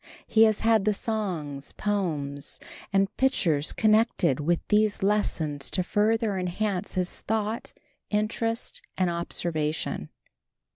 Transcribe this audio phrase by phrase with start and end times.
[0.25, 2.59] He has had the songs, poems,
[2.91, 7.71] and pictures connected with these lessons to further enhance his thought,
[8.09, 10.09] interest, and observation.